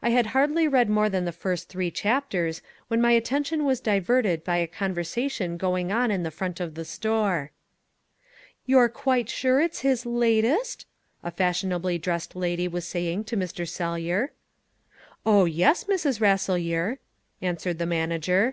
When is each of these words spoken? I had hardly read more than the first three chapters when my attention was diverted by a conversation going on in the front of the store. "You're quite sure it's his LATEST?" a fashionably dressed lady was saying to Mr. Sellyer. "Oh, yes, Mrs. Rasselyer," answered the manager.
I 0.00 0.08
had 0.08 0.28
hardly 0.28 0.66
read 0.66 0.88
more 0.88 1.10
than 1.10 1.26
the 1.26 1.30
first 1.30 1.68
three 1.68 1.90
chapters 1.90 2.62
when 2.88 3.02
my 3.02 3.10
attention 3.12 3.66
was 3.66 3.80
diverted 3.82 4.44
by 4.44 4.56
a 4.56 4.66
conversation 4.66 5.58
going 5.58 5.92
on 5.92 6.10
in 6.10 6.22
the 6.22 6.30
front 6.30 6.58
of 6.58 6.74
the 6.74 6.86
store. 6.86 7.50
"You're 8.64 8.88
quite 8.88 9.28
sure 9.28 9.60
it's 9.60 9.80
his 9.80 10.06
LATEST?" 10.06 10.86
a 11.22 11.30
fashionably 11.30 11.98
dressed 11.98 12.34
lady 12.34 12.66
was 12.66 12.88
saying 12.88 13.24
to 13.24 13.36
Mr. 13.36 13.68
Sellyer. 13.68 14.30
"Oh, 15.26 15.44
yes, 15.44 15.84
Mrs. 15.84 16.18
Rasselyer," 16.18 16.96
answered 17.42 17.76
the 17.78 17.84
manager. 17.84 18.50